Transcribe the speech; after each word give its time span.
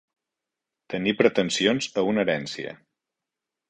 Tenir 0.93 1.15
pretensions 1.21 1.93
a 2.01 2.07
una 2.11 2.27
herència. 2.27 2.77